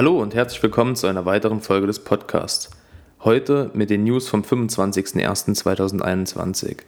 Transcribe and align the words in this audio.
Hallo 0.00 0.16
und 0.18 0.34
herzlich 0.34 0.62
willkommen 0.62 0.96
zu 0.96 1.08
einer 1.08 1.26
weiteren 1.26 1.60
Folge 1.60 1.86
des 1.86 1.98
Podcasts. 1.98 2.70
Heute 3.22 3.70
mit 3.74 3.90
den 3.90 4.04
News 4.04 4.28
vom 4.28 4.40
25.01.2021. 4.40 6.78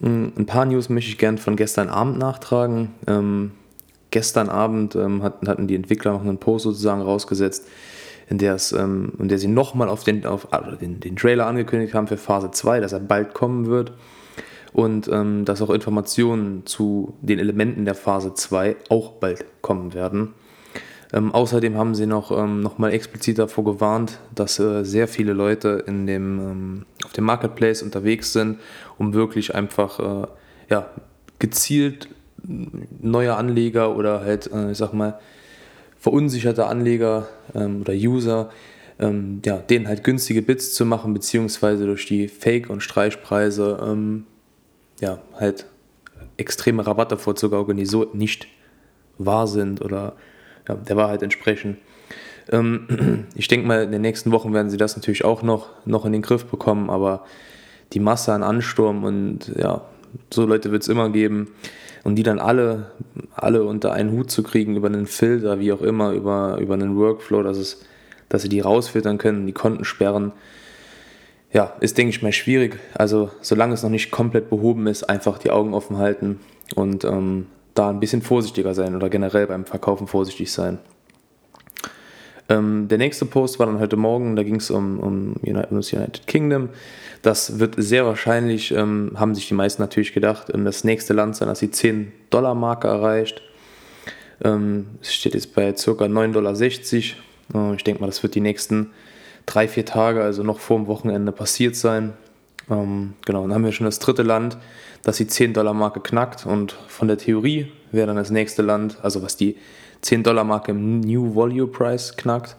Hm, 0.00 0.32
ein 0.36 0.44
paar 0.44 0.64
News 0.64 0.88
möchte 0.88 1.12
ich 1.12 1.18
gerne 1.18 1.38
von 1.38 1.54
gestern 1.54 1.88
Abend 1.88 2.18
nachtragen. 2.18 2.92
Ähm, 3.06 3.52
gestern 4.10 4.48
Abend 4.48 4.96
ähm, 4.96 5.22
hatten, 5.22 5.68
die 5.68 5.76
Entwickler 5.76 6.10
noch 6.10 6.22
einen 6.22 6.38
Post 6.38 6.64
sozusagen 6.64 7.02
rausgesetzt, 7.02 7.68
in 8.28 8.40
ähm, 8.40 9.12
in 9.16 9.28
der 9.28 9.38
sie 9.38 9.46
nochmal 9.46 9.88
auf, 9.88 10.02
den, 10.02 10.26
auf 10.26 10.52
also 10.52 10.74
den, 10.74 10.98
den 10.98 11.14
Trailer 11.14 11.46
angekündigt 11.46 11.94
haben 11.94 12.08
für 12.08 12.16
Phase 12.16 12.50
2, 12.50 12.80
dass 12.80 12.90
er 12.90 12.98
bald 12.98 13.32
kommen 13.32 13.66
wird 13.66 13.92
und 14.72 15.06
ähm, 15.06 15.44
dass 15.44 15.62
auch 15.62 15.70
Informationen 15.70 16.66
zu 16.66 17.14
den 17.20 17.38
Elementen 17.38 17.84
der 17.84 17.94
Phase 17.94 18.34
2 18.34 18.74
auch 18.88 19.12
bald 19.12 19.44
kommen 19.62 19.94
werden. 19.94 20.34
Ähm, 21.12 21.32
außerdem 21.32 21.76
haben 21.76 21.94
sie 21.94 22.06
noch, 22.06 22.30
ähm, 22.30 22.60
noch 22.60 22.78
mal 22.78 22.92
explizit 22.92 23.38
davor 23.38 23.64
gewarnt, 23.64 24.18
dass 24.34 24.58
äh, 24.58 24.84
sehr 24.84 25.08
viele 25.08 25.32
Leute 25.32 25.84
in 25.86 26.06
dem, 26.06 26.38
ähm, 26.38 26.86
auf 27.04 27.12
dem 27.12 27.24
Marketplace 27.24 27.82
unterwegs 27.82 28.32
sind, 28.32 28.58
um 28.98 29.14
wirklich 29.14 29.54
einfach 29.54 29.98
äh, 29.98 30.26
ja, 30.68 30.90
gezielt 31.38 32.08
neue 32.46 33.34
Anleger 33.34 33.96
oder 33.96 34.20
halt, 34.20 34.50
äh, 34.52 34.72
ich 34.72 34.78
sag 34.78 34.92
mal, 34.92 35.18
verunsicherte 35.98 36.66
Anleger 36.66 37.28
ähm, 37.54 37.80
oder 37.80 37.94
User, 37.94 38.50
ähm, 38.98 39.40
ja, 39.44 39.56
denen 39.56 39.88
halt 39.88 40.04
günstige 40.04 40.42
Bits 40.42 40.74
zu 40.74 40.84
machen, 40.84 41.14
beziehungsweise 41.14 41.86
durch 41.86 42.06
die 42.06 42.28
Fake- 42.28 42.70
und 42.70 42.82
Streichpreise 42.82 43.80
ähm, 43.82 44.24
ja, 45.00 45.20
halt 45.38 45.66
extreme 46.36 46.86
Rabatte 46.86 47.16
vorzugaukern, 47.16 47.76
die 47.76 47.86
so 47.86 48.04
nicht 48.12 48.46
wahr 49.18 49.46
sind 49.46 49.82
oder 49.82 50.14
ja, 50.68 50.74
der 50.74 50.96
Wahrheit 50.96 51.22
entsprechen. 51.22 51.78
Ähm, 52.50 53.26
ich 53.34 53.48
denke 53.48 53.66
mal, 53.66 53.82
in 53.82 53.92
den 53.92 54.02
nächsten 54.02 54.30
Wochen 54.32 54.52
werden 54.52 54.70
sie 54.70 54.76
das 54.76 54.96
natürlich 54.96 55.24
auch 55.24 55.42
noch, 55.42 55.68
noch 55.84 56.04
in 56.04 56.12
den 56.12 56.22
Griff 56.22 56.46
bekommen, 56.46 56.90
aber 56.90 57.24
die 57.92 58.00
Masse 58.00 58.32
an 58.32 58.42
Ansturm 58.42 59.04
und 59.04 59.52
ja, 59.56 59.82
so 60.30 60.46
Leute 60.46 60.70
wird 60.70 60.82
es 60.82 60.88
immer 60.88 61.10
geben. 61.10 61.48
Und 62.04 62.14
die 62.14 62.22
dann 62.22 62.38
alle, 62.38 62.92
alle 63.34 63.64
unter 63.64 63.92
einen 63.92 64.12
Hut 64.12 64.30
zu 64.30 64.42
kriegen 64.42 64.76
über 64.76 64.86
einen 64.86 65.06
Filter, 65.06 65.58
wie 65.58 65.72
auch 65.72 65.82
immer, 65.82 66.12
über, 66.12 66.58
über 66.58 66.74
einen 66.74 66.96
Workflow, 66.96 67.42
dass, 67.42 67.58
es, 67.58 67.82
dass 68.28 68.42
sie 68.42 68.48
die 68.48 68.60
rausfiltern 68.60 69.18
können, 69.18 69.46
die 69.46 69.52
Konten 69.52 69.84
sperren, 69.84 70.32
ja, 71.52 71.72
ist, 71.80 71.98
denke 71.98 72.10
ich 72.10 72.22
mal, 72.22 72.32
schwierig. 72.32 72.78
Also, 72.94 73.30
solange 73.40 73.74
es 73.74 73.82
noch 73.82 73.90
nicht 73.90 74.10
komplett 74.10 74.48
behoben 74.48 74.86
ist, 74.86 75.04
einfach 75.04 75.38
die 75.38 75.50
Augen 75.50 75.74
offen 75.74 75.98
halten 75.98 76.40
und 76.74 77.04
ähm, 77.04 77.46
da 77.78 77.88
ein 77.88 78.00
bisschen 78.00 78.22
vorsichtiger 78.22 78.74
sein 78.74 78.96
oder 78.96 79.08
generell 79.08 79.46
beim 79.46 79.64
Verkaufen 79.64 80.06
vorsichtig 80.06 80.52
sein. 80.52 80.78
Ähm, 82.48 82.88
der 82.88 82.98
nächste 82.98 83.26
Post 83.26 83.58
war 83.58 83.66
dann 83.66 83.78
heute 83.78 83.96
Morgen, 83.96 84.34
da 84.34 84.42
ging 84.42 84.56
es 84.56 84.70
um, 84.70 84.98
um, 85.00 85.34
das 85.42 85.92
United 85.92 86.26
Kingdom. 86.26 86.70
Das 87.22 87.58
wird 87.58 87.74
sehr 87.76 88.06
wahrscheinlich, 88.06 88.72
ähm, 88.72 89.12
haben 89.16 89.34
sich 89.34 89.48
die 89.48 89.54
meisten 89.54 89.82
natürlich 89.82 90.12
gedacht, 90.12 90.46
das 90.52 90.84
nächste 90.84 91.12
Land 91.12 91.36
sein, 91.36 91.48
das 91.48 91.58
die 91.58 91.68
10-Dollar-Marke 91.68 92.88
erreicht. 92.88 93.42
Ähm, 94.42 94.86
es 95.02 95.14
steht 95.14 95.34
jetzt 95.34 95.54
bei 95.54 95.72
ca. 95.72 95.90
9,60 95.90 96.32
Dollar. 96.32 97.72
Äh, 97.72 97.76
ich 97.76 97.84
denke 97.84 98.00
mal, 98.00 98.06
das 98.06 98.22
wird 98.22 98.34
die 98.34 98.40
nächsten 98.40 98.90
drei, 99.46 99.68
vier 99.68 99.84
Tage, 99.84 100.22
also 100.22 100.42
noch 100.42 100.60
vor 100.60 100.78
dem 100.78 100.86
Wochenende 100.86 101.32
passiert 101.32 101.76
sein. 101.76 102.14
Ähm, 102.70 103.14
genau, 103.24 103.42
dann 103.42 103.54
haben 103.54 103.64
wir 103.64 103.72
schon 103.72 103.86
das 103.86 103.98
dritte 103.98 104.22
Land, 104.22 104.58
das 105.02 105.16
die 105.16 105.26
10-Dollar-Marke 105.26 106.00
knackt 106.00 106.46
und 106.46 106.72
von 106.88 107.08
der 107.08 107.18
Theorie 107.18 107.72
wäre 107.92 108.06
dann 108.06 108.16
das 108.16 108.30
nächste 108.30 108.62
Land, 108.62 108.98
also 109.02 109.22
was 109.22 109.36
die 109.36 109.56
10-Dollar-Marke 110.02 110.72
im 110.72 111.00
New 111.00 111.34
Volume 111.34 111.70
Price 111.70 112.16
knackt, 112.16 112.56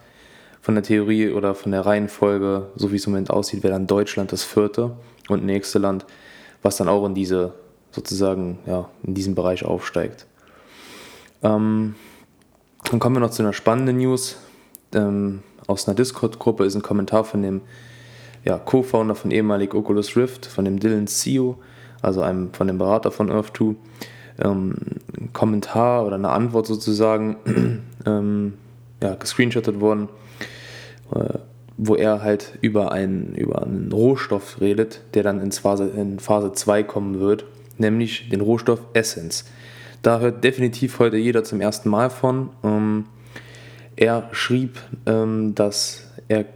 von 0.60 0.74
der 0.74 0.84
Theorie 0.84 1.30
oder 1.30 1.54
von 1.54 1.72
der 1.72 1.86
Reihenfolge, 1.86 2.68
so 2.76 2.92
wie 2.92 2.96
es 2.96 3.06
im 3.06 3.12
Moment 3.12 3.30
aussieht, 3.30 3.62
wäre 3.62 3.72
dann 3.72 3.86
Deutschland 3.86 4.32
das 4.32 4.44
vierte 4.44 4.92
und 5.28 5.44
nächste 5.44 5.78
Land, 5.78 6.04
was 6.62 6.76
dann 6.76 6.88
auch 6.88 7.06
in 7.06 7.14
diese, 7.14 7.54
sozusagen, 7.92 8.58
ja, 8.66 8.88
in 9.02 9.14
diesem 9.14 9.34
Bereich 9.34 9.64
aufsteigt. 9.64 10.26
Ähm, 11.42 11.94
dann 12.90 13.00
kommen 13.00 13.16
wir 13.16 13.20
noch 13.20 13.30
zu 13.30 13.42
einer 13.42 13.52
spannenden 13.52 13.98
News. 13.98 14.36
Ähm, 14.94 15.42
aus 15.66 15.88
einer 15.88 15.94
Discord-Gruppe 15.94 16.64
ist 16.64 16.74
ein 16.74 16.82
Kommentar 16.82 17.24
von 17.24 17.42
dem 17.42 17.62
ja, 18.44 18.58
Co-Founder 18.58 19.14
von 19.14 19.30
ehemalig 19.30 19.74
Oculus 19.74 20.16
Rift, 20.16 20.46
von 20.46 20.64
dem 20.64 20.80
Dylan 20.80 21.06
Seo, 21.06 21.58
also 22.02 22.22
einem 22.22 22.52
von 22.52 22.66
dem 22.66 22.78
Berater 22.78 23.10
von 23.10 23.30
Earth2, 23.30 23.74
ähm, 24.42 24.74
ein 25.18 25.32
Kommentar 25.32 26.06
oder 26.06 26.16
eine 26.16 26.30
Antwort 26.30 26.66
sozusagen 26.66 27.36
ähm, 28.06 28.54
ja, 29.02 29.14
gescreenshottet 29.14 29.80
worden, 29.80 30.08
äh, 31.14 31.38
wo 31.76 31.94
er 31.94 32.22
halt 32.22 32.58
über 32.60 32.92
einen, 32.92 33.34
über 33.34 33.62
einen 33.62 33.90
Rohstoff 33.92 34.60
redet, 34.60 35.00
der 35.14 35.22
dann 35.22 35.40
in 35.40 35.52
Phase, 35.52 35.88
in 35.88 36.18
Phase 36.18 36.52
2 36.52 36.82
kommen 36.82 37.20
wird, 37.20 37.44
nämlich 37.78 38.28
den 38.28 38.40
Rohstoff 38.40 38.80
Essence. 38.92 39.44
Da 40.02 40.20
hört 40.20 40.44
definitiv 40.44 40.98
heute 40.98 41.16
jeder 41.16 41.44
zum 41.44 41.60
ersten 41.60 41.90
Mal 41.90 42.08
von. 42.08 42.50
Ähm, 42.64 43.04
er 43.96 44.28
schrieb, 44.32 44.78
ähm, 45.04 45.54
dass 45.54 46.06
er 46.28 46.46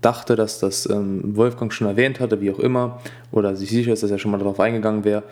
dachte, 0.00 0.36
dass 0.36 0.58
das 0.58 0.88
ähm, 0.88 1.36
Wolfgang 1.36 1.72
schon 1.72 1.86
erwähnt 1.86 2.20
hatte, 2.20 2.40
wie 2.40 2.50
auch 2.50 2.58
immer, 2.58 3.00
oder 3.32 3.56
sich 3.56 3.70
sicher 3.70 3.92
ist, 3.92 4.02
dass 4.02 4.10
er 4.10 4.18
schon 4.18 4.30
mal 4.30 4.38
darauf 4.38 4.60
eingegangen 4.60 5.04
wäre. 5.04 5.22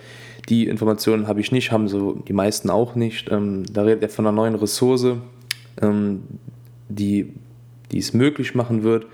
Die 0.48 0.66
Informationen 0.66 1.26
habe 1.26 1.40
ich 1.40 1.52
nicht, 1.52 1.72
haben 1.72 1.88
so 1.88 2.12
die 2.12 2.32
meisten 2.32 2.70
auch 2.70 2.94
nicht. 2.94 3.30
Ähm, 3.30 3.64
da 3.72 3.82
redet 3.82 4.02
er 4.02 4.08
von 4.08 4.26
einer 4.26 4.34
neuen 4.34 4.54
Ressource, 4.54 5.16
ähm, 5.80 6.22
die, 6.88 7.34
die 7.92 7.98
es 7.98 8.12
möglich 8.14 8.54
machen 8.54 8.82
wird, 8.82 9.06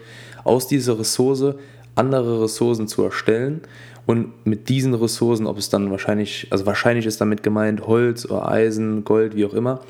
aus 0.44 0.68
dieser 0.68 0.98
Ressource 0.98 1.54
andere 1.96 2.42
Ressourcen 2.42 2.88
zu 2.88 3.02
erstellen 3.02 3.60
und 4.06 4.46
mit 4.46 4.68
diesen 4.68 4.94
Ressourcen, 4.94 5.46
ob 5.46 5.58
es 5.58 5.70
dann 5.70 5.90
wahrscheinlich, 5.90 6.48
also 6.50 6.66
wahrscheinlich 6.66 7.06
ist 7.06 7.20
damit 7.20 7.42
gemeint 7.42 7.86
Holz 7.86 8.26
oder 8.26 8.48
Eisen, 8.48 9.04
Gold, 9.04 9.36
wie 9.36 9.44
auch 9.44 9.54
immer, 9.54 9.80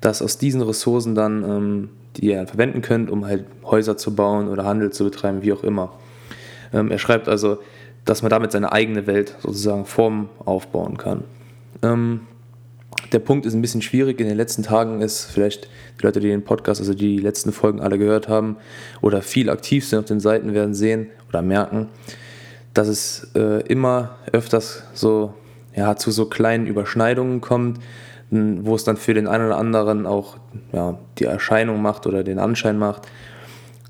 dass 0.00 0.22
aus 0.22 0.38
diesen 0.38 0.62
Ressourcen 0.62 1.14
dann 1.14 1.44
ähm, 1.44 1.88
die 2.16 2.26
ihr 2.26 2.46
verwenden 2.46 2.82
könnt, 2.82 3.10
um 3.10 3.26
halt 3.26 3.44
Häuser 3.64 3.96
zu 3.96 4.14
bauen 4.14 4.48
oder 4.48 4.64
Handel 4.64 4.90
zu 4.90 5.04
betreiben, 5.04 5.42
wie 5.42 5.52
auch 5.52 5.62
immer. 5.62 5.92
Ähm, 6.72 6.90
er 6.90 6.98
schreibt 6.98 7.28
also, 7.28 7.58
dass 8.04 8.22
man 8.22 8.30
damit 8.30 8.52
seine 8.52 8.72
eigene 8.72 9.06
Welt 9.06 9.36
sozusagen 9.40 9.84
Form 9.84 10.28
aufbauen 10.44 10.96
kann. 10.96 11.24
Ähm, 11.82 12.22
der 13.12 13.18
Punkt 13.20 13.46
ist 13.46 13.54
ein 13.54 13.62
bisschen 13.62 13.82
schwierig. 13.82 14.20
In 14.20 14.26
den 14.26 14.36
letzten 14.36 14.62
Tagen 14.62 15.00
ist 15.00 15.24
vielleicht 15.24 15.68
die 15.98 16.06
Leute, 16.06 16.20
die 16.20 16.28
den 16.28 16.42
Podcast, 16.42 16.80
also 16.80 16.94
die, 16.94 17.18
letzten 17.18 17.52
Folgen 17.52 17.80
alle 17.80 17.98
gehört 17.98 18.28
haben 18.28 18.56
oder 19.00 19.22
viel 19.22 19.48
aktiv 19.50 19.86
sind 19.86 20.00
auf 20.00 20.04
den 20.04 20.20
Seiten, 20.20 20.54
werden 20.54 20.74
sehen 20.74 21.08
oder 21.28 21.42
merken, 21.42 21.88
dass 22.74 22.88
es 22.88 23.30
äh, 23.34 23.62
immer 23.66 24.16
öfters 24.32 24.84
so 24.94 25.34
ja, 25.74 25.96
zu 25.96 26.10
so 26.10 26.26
kleinen 26.26 26.66
Überschneidungen 26.66 27.40
kommt, 27.40 27.78
wo 28.30 28.74
es 28.74 28.84
dann 28.84 28.96
für 28.96 29.14
den 29.14 29.26
einen 29.26 29.46
oder 29.46 29.58
anderen 29.58 30.06
auch 30.06 30.36
ja, 30.72 30.98
die 31.18 31.24
Erscheinung 31.24 31.82
macht 31.82 32.06
oder 32.06 32.22
den 32.22 32.38
Anschein 32.38 32.78
macht, 32.78 33.08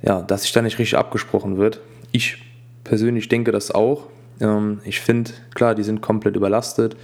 ja, 0.03 0.23
dass 0.23 0.43
sich 0.43 0.53
da 0.53 0.63
nicht 0.63 0.79
richtig 0.79 0.99
abgesprochen 0.99 1.59
wird. 1.59 1.81
Ich 2.11 2.39
persönlich 2.85 3.29
denke 3.29 3.53
das 3.53 3.71
auch. 3.71 4.07
Ähm, 4.41 4.81
ich 4.85 5.01
finde, 5.01 5.33
klar, 5.55 5.75
die 5.75 5.83
sind 5.83 6.01
komplett 6.01 6.37
überlastet. 6.37 6.95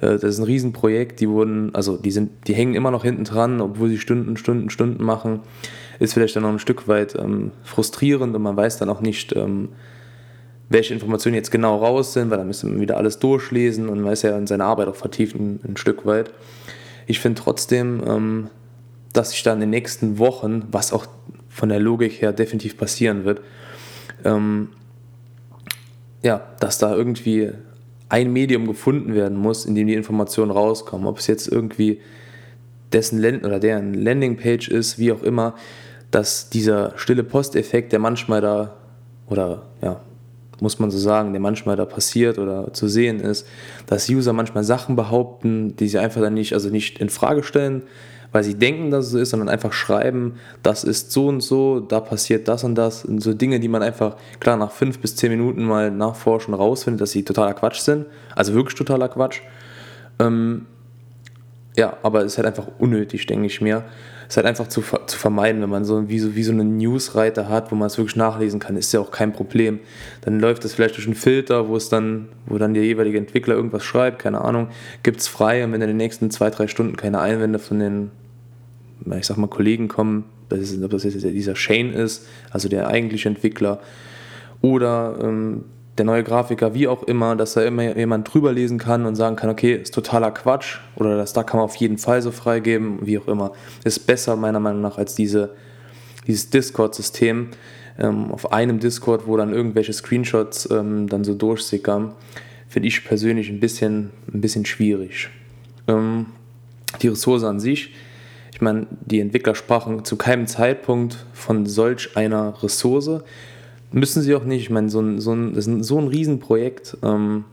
Äh, 0.00 0.18
das 0.18 0.24
ist 0.24 0.38
ein 0.38 0.44
Riesenprojekt, 0.44 1.20
die 1.20 1.28
wurden, 1.28 1.74
also 1.74 1.96
die 1.96 2.12
sind, 2.12 2.30
die 2.46 2.54
hängen 2.54 2.74
immer 2.74 2.90
noch 2.90 3.02
hinten 3.02 3.24
dran, 3.24 3.60
obwohl 3.60 3.88
sie 3.88 3.98
Stunden, 3.98 4.36
Stunden, 4.36 4.70
Stunden 4.70 5.02
machen. 5.02 5.40
Ist 5.98 6.14
vielleicht 6.14 6.36
dann 6.36 6.44
noch 6.44 6.50
ein 6.50 6.60
Stück 6.60 6.86
weit 6.86 7.16
ähm, 7.18 7.50
frustrierend 7.64 8.34
und 8.36 8.42
man 8.42 8.56
weiß 8.56 8.78
dann 8.78 8.88
auch 8.88 9.00
nicht, 9.00 9.34
ähm, 9.34 9.70
welche 10.68 10.94
Informationen 10.94 11.34
jetzt 11.34 11.50
genau 11.50 11.76
raus 11.76 12.12
sind, 12.12 12.30
weil 12.30 12.38
dann 12.38 12.46
müsste 12.46 12.66
man 12.66 12.80
wieder 12.80 12.96
alles 12.96 13.18
durchlesen 13.18 13.88
und 13.88 14.00
man 14.00 14.12
ist 14.12 14.22
ja 14.22 14.36
in 14.36 14.46
seine 14.46 14.64
Arbeit 14.64 14.88
auch 14.88 14.96
vertieft 14.96 15.34
ein, 15.34 15.60
ein 15.66 15.76
Stück 15.76 16.04
weit. 16.04 16.30
Ich 17.06 17.20
finde 17.20 17.40
trotzdem, 17.40 18.02
ähm, 18.06 18.50
dass 19.12 19.30
sich 19.30 19.42
da 19.42 19.54
in 19.54 19.60
den 19.60 19.70
nächsten 19.70 20.18
Wochen, 20.18 20.64
was 20.70 20.92
auch 20.92 21.06
von 21.48 21.70
der 21.70 21.80
Logik 21.80 22.20
her 22.20 22.32
definitiv 22.32 22.76
passieren 22.76 23.24
wird, 23.24 23.40
ähm, 24.24 24.68
ja, 26.22 26.42
dass 26.60 26.78
da 26.78 26.94
irgendwie 26.94 27.50
ein 28.08 28.32
Medium 28.32 28.66
gefunden 28.66 29.14
werden 29.14 29.38
muss, 29.38 29.64
in 29.64 29.74
dem 29.74 29.86
die 29.86 29.94
Informationen 29.94 30.50
rauskommen. 30.50 31.06
Ob 31.06 31.18
es 31.18 31.26
jetzt 31.26 31.48
irgendwie 31.48 32.00
dessen 32.92 33.20
Land 33.20 33.44
oder 33.44 33.60
deren 33.60 33.94
Landingpage 33.94 34.68
ist, 34.68 34.98
wie 34.98 35.12
auch 35.12 35.22
immer, 35.22 35.54
dass 36.10 36.48
dieser 36.50 36.92
stille 36.96 37.22
Posteffekt, 37.22 37.92
der 37.92 37.98
manchmal 37.98 38.40
da 38.40 38.76
oder 39.28 39.66
ja, 39.82 40.00
muss 40.60 40.78
man 40.78 40.90
so 40.90 40.98
sagen, 40.98 41.32
der 41.32 41.40
manchmal 41.40 41.76
da 41.76 41.84
passiert 41.84 42.38
oder 42.38 42.72
zu 42.72 42.88
sehen 42.88 43.20
ist, 43.20 43.46
dass 43.86 44.08
User 44.08 44.32
manchmal 44.32 44.64
Sachen 44.64 44.96
behaupten, 44.96 45.76
die 45.76 45.88
sie 45.88 45.98
einfach 45.98 46.20
dann 46.20 46.34
nicht, 46.34 46.52
also 46.52 46.68
nicht 46.68 46.98
in 46.98 47.08
Frage 47.08 47.42
stellen, 47.42 47.82
weil 48.32 48.44
sie 48.44 48.54
denken, 48.54 48.90
dass 48.90 49.06
es 49.06 49.12
so 49.12 49.18
ist, 49.18 49.30
sondern 49.30 49.48
einfach 49.48 49.72
schreiben, 49.72 50.34
das 50.62 50.84
ist 50.84 51.12
so 51.12 51.28
und 51.28 51.40
so, 51.40 51.80
da 51.80 52.00
passiert 52.00 52.46
das 52.48 52.62
und 52.64 52.74
das. 52.74 53.04
Und 53.04 53.20
so 53.22 53.32
Dinge, 53.32 53.58
die 53.60 53.68
man 53.68 53.82
einfach, 53.82 54.16
klar, 54.40 54.56
nach 54.56 54.70
fünf 54.70 54.98
bis 54.98 55.16
zehn 55.16 55.30
Minuten 55.30 55.64
mal 55.64 55.90
nachforschen, 55.90 56.52
rausfindet, 56.54 57.00
dass 57.00 57.12
sie 57.12 57.22
totaler 57.22 57.54
Quatsch 57.54 57.80
sind. 57.80 58.06
Also 58.34 58.52
wirklich 58.54 58.76
totaler 58.76 59.08
Quatsch. 59.08 59.40
Ähm, 60.18 60.66
ja, 61.78 61.96
aber 62.02 62.24
es 62.24 62.32
ist 62.32 62.38
halt 62.38 62.48
einfach 62.48 62.66
unnötig, 62.80 63.24
denke 63.26 63.46
ich 63.46 63.60
mir. 63.60 63.84
Es 64.22 64.30
ist 64.30 64.36
halt 64.36 64.46
einfach 64.46 64.66
zu, 64.66 64.82
zu 64.82 65.16
vermeiden, 65.16 65.62
wenn 65.62 65.70
man 65.70 65.84
so 65.84 66.08
wie, 66.08 66.18
so 66.18 66.34
wie 66.34 66.42
so 66.42 66.50
eine 66.50 66.64
Newsreiter 66.64 67.48
hat, 67.48 67.70
wo 67.70 67.76
man 67.76 67.86
es 67.86 67.96
wirklich 67.98 68.16
nachlesen 68.16 68.58
kann, 68.58 68.76
ist 68.76 68.92
ja 68.92 68.98
auch 68.98 69.12
kein 69.12 69.32
Problem. 69.32 69.78
Dann 70.22 70.40
läuft 70.40 70.64
das 70.64 70.74
vielleicht 70.74 70.96
durch 70.96 71.06
einen 71.06 71.14
Filter, 71.14 71.68
wo 71.68 71.76
es 71.76 71.88
dann, 71.88 72.30
wo 72.46 72.58
dann 72.58 72.74
der 72.74 72.84
jeweilige 72.84 73.16
Entwickler 73.16 73.54
irgendwas 73.54 73.84
schreibt, 73.84 74.18
keine 74.18 74.40
Ahnung, 74.40 74.70
gibt 75.04 75.20
es 75.20 75.28
frei 75.28 75.64
und 75.64 75.72
wenn 75.72 75.80
in 75.80 75.86
den 75.86 75.96
nächsten 75.96 76.32
zwei, 76.32 76.50
drei 76.50 76.66
Stunden 76.66 76.96
keine 76.96 77.20
Einwände 77.20 77.60
von 77.60 77.78
den, 77.78 78.10
ich 79.16 79.26
sag 79.26 79.36
mal, 79.36 79.46
Kollegen 79.46 79.86
kommen, 79.86 80.24
das 80.48 80.58
ist, 80.58 80.82
ob 80.82 80.90
das 80.90 81.04
jetzt 81.04 81.22
dieser 81.22 81.54
Shane 81.54 81.92
ist, 81.92 82.26
also 82.50 82.68
der 82.68 82.88
eigentliche 82.88 83.28
Entwickler, 83.28 83.78
oder 84.62 85.16
ähm, 85.22 85.64
der 85.98 86.06
neue 86.06 86.24
Grafiker, 86.24 86.74
wie 86.74 86.88
auch 86.88 87.02
immer, 87.02 87.36
dass 87.36 87.54
da 87.54 87.62
immer 87.62 87.96
jemand 87.96 88.32
drüber 88.32 88.52
lesen 88.52 88.78
kann 88.78 89.04
und 89.04 89.16
sagen 89.16 89.36
kann, 89.36 89.50
okay, 89.50 89.74
ist 89.74 89.94
totaler 89.94 90.30
Quatsch 90.30 90.78
oder 90.96 91.16
das 91.16 91.32
da 91.32 91.42
kann 91.42 91.58
man 91.58 91.64
auf 91.64 91.76
jeden 91.76 91.98
Fall 91.98 92.22
so 92.22 92.30
freigeben, 92.30 92.98
wie 93.02 93.18
auch 93.18 93.28
immer. 93.28 93.52
Ist 93.84 94.06
besser 94.06 94.36
meiner 94.36 94.60
Meinung 94.60 94.80
nach 94.80 94.98
als 94.98 95.14
diese, 95.14 95.50
dieses 96.26 96.50
Discord-System 96.50 97.48
ähm, 97.98 98.32
auf 98.32 98.52
einem 98.52 98.78
Discord, 98.78 99.26
wo 99.26 99.36
dann 99.36 99.52
irgendwelche 99.52 99.92
Screenshots 99.92 100.70
ähm, 100.70 101.08
dann 101.08 101.24
so 101.24 101.34
durchsickern. 101.34 102.12
Finde 102.68 102.88
ich 102.88 103.04
persönlich 103.04 103.48
ein 103.48 103.60
bisschen, 103.60 104.10
ein 104.32 104.40
bisschen 104.40 104.64
schwierig. 104.64 105.30
Ähm, 105.88 106.26
die 107.02 107.08
Ressource 107.08 107.44
an 107.44 107.60
sich, 107.60 107.94
ich 108.52 108.60
meine, 108.60 108.86
die 108.90 109.20
Entwickler 109.20 109.54
sprachen 109.54 110.04
zu 110.04 110.16
keinem 110.16 110.46
Zeitpunkt 110.46 111.26
von 111.32 111.66
solch 111.66 112.16
einer 112.16 112.60
Ressource 112.62 113.22
Müssen 113.90 114.22
sie 114.22 114.34
auch 114.34 114.44
nicht. 114.44 114.62
Ich 114.62 114.70
meine, 114.70 114.88
so 114.88 115.00
ein, 115.00 115.20
so 115.20 115.32
ein, 115.32 115.54
das 115.54 115.66
ist 115.66 115.86
so 115.86 115.98
ein 115.98 116.08
Riesenprojekt. 116.08 116.98
Ähm, 117.02 117.44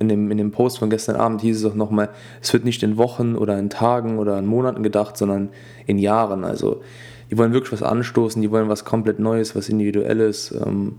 in, 0.00 0.08
dem, 0.08 0.30
in 0.30 0.38
dem 0.38 0.50
Post 0.50 0.78
von 0.78 0.90
gestern 0.90 1.16
Abend 1.16 1.40
hieß 1.40 1.58
es 1.58 1.64
auch 1.64 1.76
nochmal, 1.76 2.10
es 2.42 2.52
wird 2.52 2.64
nicht 2.64 2.82
in 2.82 2.96
Wochen 2.96 3.36
oder 3.36 3.58
in 3.58 3.70
Tagen 3.70 4.18
oder 4.18 4.38
in 4.38 4.46
Monaten 4.46 4.82
gedacht, 4.82 5.16
sondern 5.16 5.50
in 5.86 5.98
Jahren. 5.98 6.44
Also 6.44 6.82
die 7.30 7.38
wollen 7.38 7.52
wirklich 7.52 7.72
was 7.72 7.82
anstoßen, 7.82 8.42
die 8.42 8.50
wollen 8.50 8.68
was 8.68 8.84
komplett 8.84 9.18
Neues, 9.18 9.54
was 9.54 9.68
Individuelles, 9.68 10.52
ähm, 10.52 10.96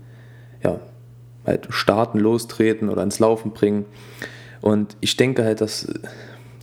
ja, 0.62 0.80
halt 1.44 1.68
starten, 1.70 2.18
lostreten 2.18 2.88
oder 2.88 3.02
ins 3.02 3.18
Laufen 3.18 3.52
bringen. 3.52 3.84
Und 4.60 4.96
ich 5.00 5.16
denke 5.16 5.44
halt, 5.44 5.60
dass 5.60 5.86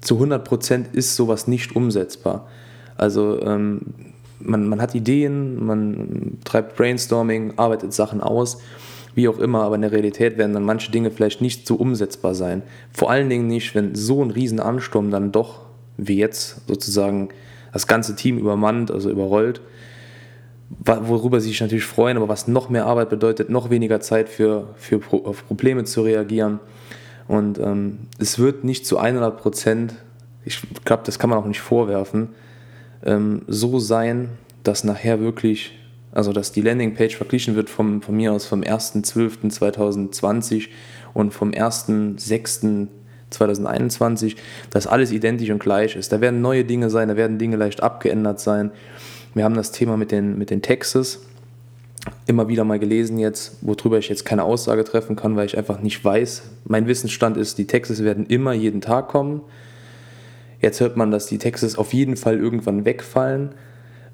zu 0.01 0.19
100% 0.19 0.85
ist 0.91 1.15
sowas 1.15 1.47
nicht 1.47 1.75
umsetzbar. 1.75 2.47
Also 2.97 3.41
ähm, 3.41 3.81
man, 4.43 4.67
man 4.67 4.81
hat 4.81 4.95
Ideen, 4.95 5.63
man 5.65 6.37
treibt 6.43 6.75
Brainstorming, 6.75 7.53
arbeitet 7.57 7.93
Sachen 7.93 8.21
aus, 8.21 8.59
wie 9.15 9.27
auch 9.27 9.39
immer, 9.39 9.63
aber 9.63 9.75
in 9.75 9.81
der 9.81 9.91
Realität 9.91 10.37
werden 10.37 10.53
dann 10.53 10.63
manche 10.63 10.91
Dinge 10.91 11.11
vielleicht 11.11 11.41
nicht 11.41 11.67
so 11.67 11.75
umsetzbar 11.75 12.35
sein. 12.35 12.63
Vor 12.91 13.11
allen 13.11 13.29
Dingen 13.29 13.47
nicht, 13.47 13.75
wenn 13.75 13.95
so 13.95 14.23
ein 14.23 14.31
riesen 14.31 14.59
Ansturm 14.59 15.11
dann 15.11 15.31
doch, 15.31 15.61
wie 15.97 16.17
jetzt 16.17 16.67
sozusagen, 16.67 17.29
das 17.71 17.87
ganze 17.87 18.15
Team 18.15 18.37
übermannt, 18.37 18.91
also 18.91 19.09
überrollt, 19.09 19.61
worüber 20.85 21.39
sie 21.39 21.49
sich 21.49 21.61
natürlich 21.61 21.85
freuen, 21.85 22.17
aber 22.17 22.29
was 22.29 22.47
noch 22.47 22.69
mehr 22.69 22.85
Arbeit 22.85 23.09
bedeutet, 23.09 23.49
noch 23.49 23.69
weniger 23.69 23.99
Zeit 23.99 24.29
für, 24.29 24.69
für 24.75 25.01
auf 25.11 25.47
Probleme 25.47 25.83
zu 25.83 26.01
reagieren. 26.01 26.59
Und 27.27 27.59
ähm, 27.59 27.99
es 28.19 28.37
wird 28.37 28.63
nicht 28.63 28.85
zu 28.85 28.97
100 28.97 29.37
Prozent, 29.37 29.95
ich 30.45 30.61
glaube, 30.85 31.03
das 31.05 31.19
kann 31.19 31.29
man 31.29 31.39
auch 31.39 31.45
nicht 31.45 31.61
vorwerfen, 31.61 32.29
ähm, 33.05 33.43
so 33.47 33.79
sein, 33.79 34.29
dass 34.63 34.83
nachher 34.83 35.19
wirklich, 35.19 35.77
also 36.11 36.33
dass 36.33 36.51
die 36.51 36.61
Landingpage 36.61 37.15
verglichen 37.15 37.55
wird 37.55 37.69
vom, 37.69 38.01
von 38.01 38.15
mir 38.15 38.33
aus 38.33 38.45
vom 38.45 38.61
1.12.2020 38.61 40.69
und 41.13 41.33
vom 41.33 41.51
1.06.2021, 41.51 44.35
dass 44.71 44.87
alles 44.87 45.11
identisch 45.11 45.49
und 45.49 45.59
gleich 45.59 45.95
ist. 45.95 46.11
Da 46.11 46.19
werden 46.21 46.41
neue 46.41 46.65
Dinge 46.65 46.89
sein, 46.89 47.09
da 47.09 47.15
werden 47.15 47.37
Dinge 47.37 47.57
leicht 47.57 47.83
abgeändert 47.83 48.39
sein. 48.39 48.71
Wir 49.33 49.43
haben 49.43 49.55
das 49.55 49.71
Thema 49.71 49.97
mit 49.97 50.11
den, 50.11 50.37
mit 50.37 50.49
den 50.49 50.61
Texas 50.61 51.19
immer 52.25 52.47
wieder 52.47 52.63
mal 52.63 52.79
gelesen 52.79 53.17
jetzt, 53.17 53.57
worüber 53.61 53.97
ich 53.97 54.09
jetzt 54.09 54.25
keine 54.25 54.43
Aussage 54.43 54.83
treffen 54.83 55.15
kann, 55.15 55.35
weil 55.35 55.45
ich 55.45 55.57
einfach 55.57 55.79
nicht 55.79 56.03
weiß. 56.03 56.43
Mein 56.65 56.87
Wissensstand 56.87 57.37
ist, 57.37 57.57
die 57.57 57.67
Texas 57.67 58.03
werden 58.03 58.25
immer 58.25 58.53
jeden 58.53 58.81
Tag 58.81 59.07
kommen. 59.07 59.41
Jetzt 60.63 60.79
hört 60.79 60.95
man, 60.95 61.11
dass 61.11 61.25
die 61.25 61.37
Texas 61.37 61.77
auf 61.77 61.93
jeden 61.93 62.15
Fall 62.15 62.39
irgendwann 62.39 62.85
wegfallen. 62.85 63.49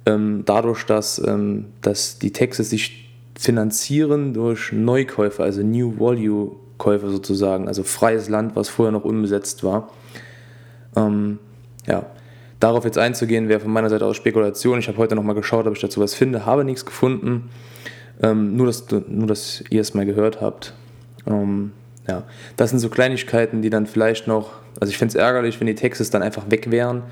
Ähm, 0.07 0.41
dadurch, 0.45 0.83
dass, 0.83 1.21
ähm, 1.23 1.65
dass 1.81 2.17
die 2.17 2.33
Texas 2.33 2.71
sich 2.71 3.07
finanzieren 3.37 4.33
durch 4.33 4.71
Neukäufe, 4.71 5.43
also 5.43 5.61
New 5.61 5.99
Value 5.99 6.55
Käufe 6.79 7.11
sozusagen, 7.11 7.67
also 7.67 7.83
freies 7.83 8.29
Land, 8.29 8.55
was 8.55 8.67
vorher 8.67 8.91
noch 8.91 9.03
unbesetzt 9.03 9.63
war. 9.63 9.91
Ähm, 10.95 11.37
ja, 11.85 12.07
darauf 12.59 12.83
jetzt 12.83 12.97
einzugehen, 12.97 13.47
wäre 13.47 13.59
von 13.59 13.71
meiner 13.71 13.89
Seite 13.91 14.05
aus 14.05 14.17
Spekulation. 14.17 14.79
Ich 14.79 14.87
habe 14.87 14.97
heute 14.97 15.15
nochmal 15.15 15.35
geschaut, 15.35 15.67
ob 15.67 15.75
ich 15.75 15.81
dazu 15.81 16.01
was 16.01 16.15
finde, 16.15 16.47
habe 16.47 16.63
nichts 16.63 16.83
gefunden. 16.83 17.51
Ähm, 18.23 18.55
nur, 18.55 18.65
dass, 18.65 18.85
nur, 19.07 19.27
dass 19.27 19.63
ihr 19.69 19.81
es 19.81 19.93
mal 19.93 20.05
gehört 20.07 20.41
habt. 20.41 20.73
Ähm, 21.27 21.73
ja, 22.07 22.23
das 22.57 22.71
sind 22.71 22.79
so 22.79 22.89
Kleinigkeiten, 22.89 23.61
die 23.61 23.69
dann 23.69 23.85
vielleicht 23.85 24.27
noch, 24.27 24.51
also 24.79 24.89
ich 24.91 24.97
finde 24.97 25.09
es 25.09 25.15
ärgerlich, 25.15 25.59
wenn 25.59 25.67
die 25.67 25.75
Texas 25.75 26.09
dann 26.09 26.21
einfach 26.21 26.49
weg 26.49 26.71
wären 26.71 27.03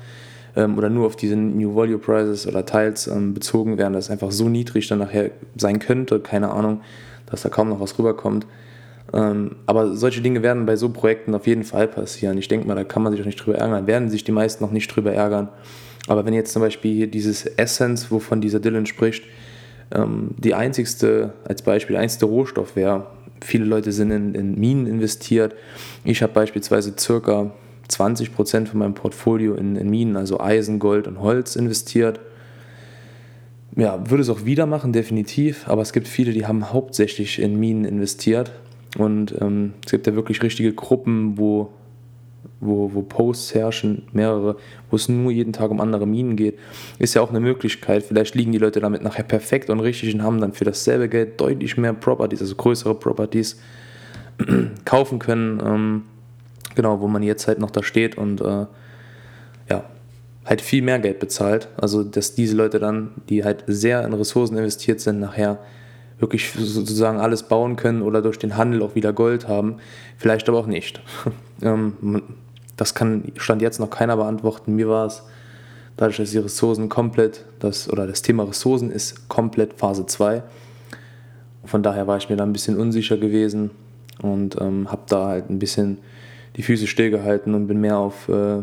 ähm, 0.56 0.76
oder 0.76 0.90
nur 0.90 1.06
auf 1.06 1.16
diese 1.16 1.36
New 1.36 1.74
Value 1.74 1.98
Prices 1.98 2.46
oder 2.46 2.66
Teils 2.66 3.06
ähm, 3.06 3.34
bezogen 3.34 3.78
wären, 3.78 3.92
dass 3.92 4.06
es 4.06 4.10
einfach 4.10 4.32
so 4.32 4.48
niedrig 4.48 4.88
dann 4.88 4.98
nachher 4.98 5.30
sein 5.56 5.78
könnte, 5.78 6.20
keine 6.20 6.50
Ahnung, 6.50 6.80
dass 7.26 7.42
da 7.42 7.48
kaum 7.48 7.68
noch 7.68 7.80
was 7.80 7.98
rüberkommt. 7.98 8.46
Ähm, 9.12 9.56
aber 9.66 9.96
solche 9.96 10.20
Dinge 10.20 10.42
werden 10.42 10.66
bei 10.66 10.76
so 10.76 10.90
Projekten 10.90 11.34
auf 11.34 11.46
jeden 11.46 11.64
Fall 11.64 11.88
passieren. 11.88 12.36
Ich 12.36 12.48
denke 12.48 12.66
mal, 12.66 12.74
da 12.74 12.84
kann 12.84 13.02
man 13.02 13.12
sich 13.12 13.22
auch 13.22 13.26
nicht 13.26 13.44
drüber 13.44 13.56
ärgern, 13.56 13.86
werden 13.86 14.10
sich 14.10 14.24
die 14.24 14.32
meisten 14.32 14.62
noch 14.62 14.70
nicht 14.70 14.94
drüber 14.94 15.12
ärgern. 15.12 15.48
Aber 16.08 16.24
wenn 16.24 16.34
jetzt 16.34 16.52
zum 16.52 16.62
Beispiel 16.62 16.94
hier 16.94 17.06
dieses 17.06 17.46
Essence, 17.46 18.10
wovon 18.10 18.40
dieser 18.40 18.60
Dylan 18.60 18.86
spricht, 18.86 19.24
ähm, 19.94 20.34
die 20.36 20.54
einzigste, 20.54 21.32
als 21.44 21.62
Beispiel, 21.62 21.96
einzigste 21.96 22.26
Rohstoff 22.26 22.76
wäre, 22.76 23.06
Viele 23.40 23.64
Leute 23.64 23.92
sind 23.92 24.10
in, 24.10 24.34
in 24.34 24.58
Minen 24.58 24.86
investiert. 24.86 25.54
Ich 26.04 26.22
habe 26.22 26.32
beispielsweise 26.32 26.94
circa 26.98 27.52
20% 27.90 28.66
von 28.66 28.78
meinem 28.78 28.94
Portfolio 28.94 29.54
in, 29.54 29.76
in, 29.76 29.88
Minen, 29.88 30.16
also 30.16 30.40
Eisen, 30.40 30.78
Gold 30.78 31.06
und 31.06 31.20
Holz 31.20 31.56
investiert. 31.56 32.20
Ja, 33.76 34.10
würde 34.10 34.22
es 34.22 34.28
auch 34.28 34.44
wieder 34.44 34.66
machen, 34.66 34.92
definitiv, 34.92 35.68
aber 35.68 35.82
es 35.82 35.92
gibt 35.92 36.08
viele, 36.08 36.32
die 36.32 36.46
haben 36.46 36.72
hauptsächlich 36.72 37.38
in 37.38 37.58
Minen 37.58 37.84
investiert. 37.84 38.52
Und 38.96 39.34
ähm, 39.40 39.74
es 39.84 39.90
gibt 39.90 40.06
ja 40.06 40.14
wirklich 40.14 40.42
richtige 40.42 40.72
Gruppen, 40.72 41.38
wo 41.38 41.70
wo, 42.60 42.92
wo 42.92 43.02
Posts 43.02 43.54
herrschen, 43.54 44.02
mehrere, 44.12 44.56
wo 44.90 44.96
es 44.96 45.08
nur 45.08 45.30
jeden 45.30 45.52
Tag 45.52 45.70
um 45.70 45.80
andere 45.80 46.06
Minen 46.06 46.36
geht, 46.36 46.58
ist 46.98 47.14
ja 47.14 47.22
auch 47.22 47.30
eine 47.30 47.40
Möglichkeit. 47.40 48.02
Vielleicht 48.02 48.34
liegen 48.34 48.52
die 48.52 48.58
Leute 48.58 48.80
damit 48.80 49.02
nachher 49.02 49.22
perfekt 49.22 49.70
und 49.70 49.80
richtig 49.80 50.14
und 50.14 50.22
haben 50.22 50.40
dann 50.40 50.52
für 50.52 50.64
dasselbe 50.64 51.08
Geld 51.08 51.40
deutlich 51.40 51.76
mehr 51.76 51.92
Properties, 51.92 52.40
also 52.40 52.54
größere 52.56 52.94
Properties 52.94 53.60
kaufen 54.84 55.18
können. 55.18 55.62
Ähm, 55.64 56.02
genau, 56.74 57.00
wo 57.00 57.08
man 57.08 57.22
jetzt 57.22 57.46
halt 57.46 57.58
noch 57.60 57.70
da 57.70 57.82
steht 57.82 58.18
und 58.18 58.40
äh, 58.40 58.66
ja, 59.70 59.84
halt 60.44 60.60
viel 60.60 60.82
mehr 60.82 60.98
Geld 60.98 61.20
bezahlt. 61.20 61.68
Also, 61.76 62.02
dass 62.02 62.34
diese 62.34 62.56
Leute 62.56 62.78
dann, 62.80 63.10
die 63.28 63.44
halt 63.44 63.64
sehr 63.66 64.04
in 64.04 64.12
Ressourcen 64.14 64.56
investiert 64.56 65.00
sind, 65.00 65.20
nachher 65.20 65.58
wirklich 66.18 66.50
sozusagen 66.52 67.20
alles 67.20 67.44
bauen 67.44 67.76
können 67.76 68.02
oder 68.02 68.22
durch 68.22 68.38
den 68.38 68.56
Handel 68.56 68.82
auch 68.82 68.96
wieder 68.96 69.12
Gold 69.12 69.46
haben. 69.46 69.76
Vielleicht 70.16 70.48
aber 70.48 70.58
auch 70.58 70.66
nicht. 70.66 71.00
ähm, 71.62 72.22
das 72.78 72.94
kann 72.94 73.24
Stand 73.36 73.60
jetzt 73.60 73.80
noch 73.80 73.90
keiner 73.90 74.16
beantworten. 74.16 74.74
Mir 74.76 74.88
war 74.88 75.06
es, 75.06 75.24
dadurch, 75.98 76.16
dass 76.16 76.30
die 76.30 76.38
Ressourcen 76.38 76.88
komplett, 76.88 77.44
das, 77.58 77.90
oder 77.90 78.06
das 78.06 78.22
Thema 78.22 78.44
Ressourcen 78.44 78.90
ist 78.90 79.28
komplett 79.28 79.74
Phase 79.74 80.06
2. 80.06 80.42
Von 81.64 81.82
daher 81.82 82.06
war 82.06 82.16
ich 82.16 82.30
mir 82.30 82.36
da 82.36 82.44
ein 82.44 82.52
bisschen 82.52 82.78
unsicher 82.78 83.18
gewesen 83.18 83.72
und 84.22 84.58
ähm, 84.60 84.90
habe 84.90 85.02
da 85.08 85.26
halt 85.26 85.50
ein 85.50 85.58
bisschen 85.58 85.98
die 86.56 86.62
Füße 86.62 86.86
stillgehalten 86.86 87.54
und 87.54 87.66
bin 87.66 87.80
mehr 87.80 87.98
auf, 87.98 88.28
äh, 88.28 88.62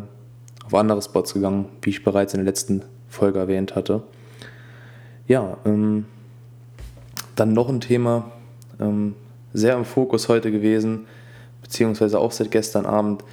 auf 0.66 0.74
andere 0.74 1.02
Spots 1.02 1.34
gegangen, 1.34 1.66
wie 1.82 1.92
ich 1.92 2.04
bereits 2.04 2.34
in 2.34 2.40
der 2.40 2.46
letzten 2.46 2.84
Folge 3.10 3.40
erwähnt 3.40 3.76
hatte. 3.76 4.02
Ja, 5.28 5.58
ähm, 5.66 6.06
dann 7.36 7.52
noch 7.52 7.68
ein 7.68 7.82
Thema, 7.82 8.32
ähm, 8.80 9.14
sehr 9.54 9.76
im 9.76 9.84
Fokus 9.84 10.30
heute 10.30 10.52
gewesen, 10.52 11.06
beziehungsweise 11.62 12.20
auch 12.20 12.32
seit 12.32 12.52
gestern 12.52 12.86
Abend, 12.86 13.24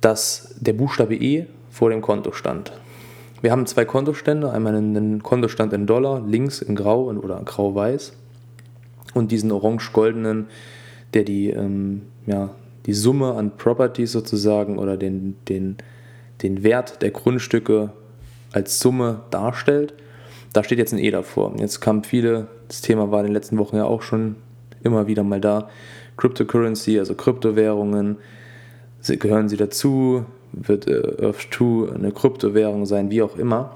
dass 0.00 0.54
der 0.60 0.72
Buchstabe 0.72 1.14
E 1.14 1.46
vor 1.70 1.90
dem 1.90 2.00
Konto 2.00 2.32
stand. 2.32 2.72
Wir 3.42 3.52
haben 3.52 3.66
zwei 3.66 3.84
Kontostände, 3.84 4.50
einmal 4.50 4.74
einen 4.74 5.22
Kontostand 5.22 5.72
in 5.72 5.86
Dollar, 5.86 6.20
links 6.26 6.62
in 6.62 6.74
Grau 6.74 7.04
oder 7.04 7.40
Grau-Weiß 7.44 8.14
und 9.14 9.30
diesen 9.30 9.52
orange-goldenen, 9.52 10.46
der 11.14 11.24
die, 11.24 11.50
ähm, 11.50 12.02
ja, 12.26 12.50
die 12.86 12.94
Summe 12.94 13.34
an 13.34 13.56
Properties 13.56 14.12
sozusagen 14.12 14.78
oder 14.78 14.96
den, 14.96 15.36
den, 15.48 15.76
den 16.42 16.62
Wert 16.62 17.02
der 17.02 17.10
Grundstücke 17.10 17.92
als 18.52 18.80
Summe 18.80 19.22
darstellt. 19.30 19.94
Da 20.52 20.64
steht 20.64 20.78
jetzt 20.78 20.94
ein 20.94 20.98
E 20.98 21.10
davor. 21.10 21.52
Jetzt 21.58 21.80
kamen 21.80 22.04
viele, 22.04 22.48
das 22.68 22.80
Thema 22.80 23.10
war 23.10 23.20
in 23.20 23.26
den 23.26 23.34
letzten 23.34 23.58
Wochen 23.58 23.76
ja 23.76 23.84
auch 23.84 24.02
schon 24.02 24.36
immer 24.82 25.06
wieder 25.06 25.22
mal 25.22 25.40
da. 25.40 25.68
Cryptocurrency, 26.16 26.98
also 26.98 27.14
Kryptowährungen, 27.14 28.16
gehören 29.06 29.48
sie 29.48 29.56
dazu? 29.56 30.26
wird 30.56 30.88
äh, 30.88 31.24
Earth 31.24 31.48
2 31.50 31.94
eine 31.94 32.12
Kryptowährung 32.12 32.86
sein, 32.86 33.10
wie 33.10 33.22
auch 33.22 33.36
immer. 33.36 33.74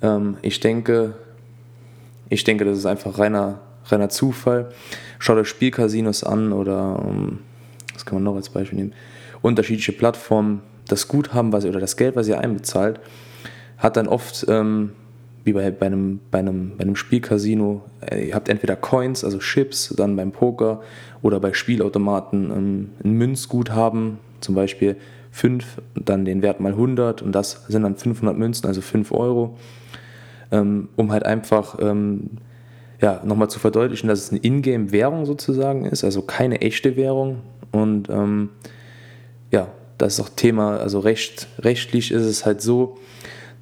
Ähm, 0.00 0.36
ich 0.42 0.60
denke, 0.60 1.14
ich 2.28 2.44
denke, 2.44 2.64
das 2.64 2.78
ist 2.78 2.86
einfach 2.86 3.18
reiner, 3.18 3.60
reiner 3.86 4.08
Zufall. 4.08 4.72
Schaut 5.18 5.38
euch 5.38 5.48
Spielcasinos 5.48 6.24
an 6.24 6.52
oder 6.52 7.04
um, 7.04 7.40
was 7.92 8.06
kann 8.06 8.16
man 8.16 8.24
noch 8.24 8.36
als 8.36 8.48
Beispiel 8.48 8.78
nehmen? 8.78 8.92
Unterschiedliche 9.42 9.92
Plattformen, 9.92 10.62
das 10.88 11.08
Guthaben, 11.08 11.52
was 11.52 11.64
oder 11.64 11.80
das 11.80 11.96
Geld, 11.96 12.16
was 12.16 12.28
ihr 12.28 12.38
einbezahlt, 12.38 13.00
hat 13.78 13.96
dann 13.96 14.06
oft 14.06 14.46
ähm, 14.48 14.92
wie 15.44 15.52
bei, 15.52 15.70
bei, 15.70 15.86
einem, 15.86 16.20
bei, 16.30 16.38
einem, 16.38 16.76
bei 16.76 16.82
einem 16.82 16.96
Spielcasino, 16.96 17.82
äh, 18.00 18.28
ihr 18.28 18.34
habt 18.34 18.48
entweder 18.48 18.76
Coins, 18.76 19.24
also 19.24 19.38
Chips, 19.38 19.94
dann 19.96 20.16
beim 20.16 20.32
Poker 20.32 20.82
oder 21.22 21.40
bei 21.40 21.52
Spielautomaten 21.52 22.50
ähm, 22.50 22.90
ein 23.04 23.12
Münzguthaben, 23.12 24.18
zum 24.40 24.54
Beispiel 24.54 24.96
5, 25.30 25.80
dann 25.94 26.24
den 26.24 26.42
Wert 26.42 26.60
mal 26.60 26.72
100 26.72 27.22
und 27.22 27.32
das 27.32 27.64
sind 27.68 27.82
dann 27.82 27.96
500 27.96 28.36
Münzen, 28.36 28.66
also 28.66 28.80
5 28.80 29.12
Euro, 29.12 29.56
ähm, 30.50 30.88
um 30.96 31.10
halt 31.10 31.24
einfach 31.24 31.78
ähm, 31.80 32.30
ja, 33.00 33.20
nochmal 33.24 33.50
zu 33.50 33.58
verdeutlichen, 33.58 34.08
dass 34.08 34.20
es 34.20 34.30
eine 34.30 34.40
Ingame-Währung 34.40 35.26
sozusagen 35.26 35.84
ist, 35.86 36.04
also 36.04 36.22
keine 36.22 36.60
echte 36.60 36.96
Währung. 36.96 37.40
Und 37.72 38.08
ähm, 38.10 38.50
ja, 39.50 39.68
das 39.98 40.14
ist 40.14 40.20
auch 40.20 40.28
Thema, 40.28 40.76
also 40.76 41.00
recht, 41.00 41.48
rechtlich 41.58 42.12
ist 42.12 42.22
es 42.22 42.46
halt 42.46 42.60
so, 42.60 42.98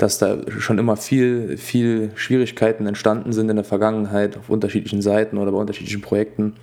dass 0.02 0.18
da 0.18 0.38
schon 0.58 0.78
immer 0.78 0.96
viel, 0.96 1.56
viel 1.58 2.10
Schwierigkeiten 2.14 2.86
entstanden 2.86 3.32
sind 3.32 3.50
in 3.50 3.56
der 3.56 3.64
Vergangenheit 3.64 4.36
auf 4.38 4.48
unterschiedlichen 4.48 5.02
Seiten 5.02 5.36
oder 5.36 5.52
bei 5.52 5.58
unterschiedlichen 5.58 6.00
Projekten. 6.00 6.54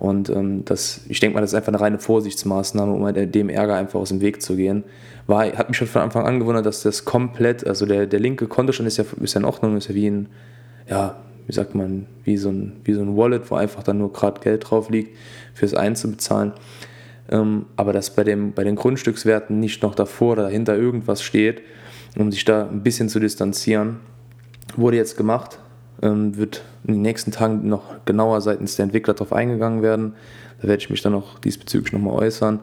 Und 0.00 0.28
ähm, 0.28 0.64
das, 0.64 1.02
ich 1.08 1.20
denke 1.20 1.34
mal, 1.34 1.40
das 1.40 1.52
ist 1.52 1.54
einfach 1.54 1.68
eine 1.68 1.80
reine 1.80 1.98
Vorsichtsmaßnahme, 1.98 2.92
um 2.92 3.04
halt 3.04 3.34
dem 3.34 3.48
Ärger 3.48 3.76
einfach 3.76 4.00
aus 4.00 4.08
dem 4.08 4.20
Weg 4.20 4.42
zu 4.42 4.56
gehen. 4.56 4.82
War, 5.26 5.46
hat 5.52 5.68
mich 5.68 5.78
schon 5.78 5.86
von 5.86 6.02
Anfang 6.02 6.26
an 6.26 6.40
gewundert, 6.40 6.66
dass 6.66 6.82
das 6.82 7.04
komplett, 7.04 7.66
also 7.66 7.86
der, 7.86 8.06
der 8.06 8.18
linke 8.18 8.48
Kontostand 8.48 8.88
ist 8.88 8.96
ja, 8.96 9.04
ist 9.20 9.34
ja 9.34 9.40
in 9.40 9.44
Ordnung, 9.44 9.76
ist 9.76 9.88
ja 9.88 9.94
wie 9.94 10.08
ein, 10.08 10.28
ja, 10.90 11.16
wie 11.46 11.52
sagt 11.52 11.76
man, 11.76 12.06
wie 12.24 12.36
so 12.36 12.50
ein, 12.50 12.72
wie 12.84 12.92
so 12.92 13.02
ein 13.02 13.16
Wallet, 13.16 13.50
wo 13.50 13.54
einfach 13.54 13.84
dann 13.84 13.98
nur 13.98 14.12
gerade 14.12 14.40
Geld 14.40 14.68
drauf 14.68 14.90
liegt, 14.90 15.16
fürs 15.54 15.74
Einzubezahlen. 15.74 16.52
Ähm, 17.30 17.66
aber 17.76 17.92
dass 17.92 18.10
bei, 18.10 18.24
dem, 18.24 18.52
bei 18.52 18.64
den 18.64 18.74
Grundstückswerten 18.74 19.60
nicht 19.60 19.82
noch 19.82 19.94
davor 19.94 20.32
oder 20.32 20.42
dahinter 20.42 20.76
irgendwas 20.76 21.22
steht, 21.22 21.62
um 22.16 22.30
sich 22.30 22.44
da 22.44 22.68
ein 22.68 22.82
bisschen 22.82 23.08
zu 23.08 23.20
distanzieren. 23.20 24.00
Wurde 24.76 24.96
jetzt 24.96 25.16
gemacht, 25.16 25.58
ähm, 26.02 26.36
wird 26.36 26.62
in 26.86 26.94
den 26.94 27.02
nächsten 27.02 27.32
Tagen 27.32 27.68
noch 27.68 28.04
genauer 28.04 28.40
seitens 28.40 28.76
der 28.76 28.84
Entwickler 28.84 29.14
darauf 29.14 29.32
eingegangen 29.32 29.82
werden. 29.82 30.14
Da 30.60 30.68
werde 30.68 30.82
ich 30.82 30.90
mich 30.90 31.02
dann 31.02 31.12
noch 31.12 31.38
diesbezüglich 31.38 31.92
nochmal 31.92 32.14
äußern. 32.14 32.60